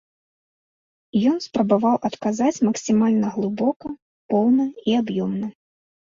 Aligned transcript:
Ён 1.31 1.35
спрабаваў 1.47 1.95
адказаць 2.09 2.63
максімальна 2.69 3.27
глыбока, 3.37 3.87
поўна 4.35 4.65
і 4.89 4.99
аб'ёмна. 5.03 5.47